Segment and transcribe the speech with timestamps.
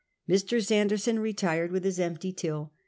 [0.27, 0.65] Mr.
[0.65, 2.71] Sanderson retired with his empty till.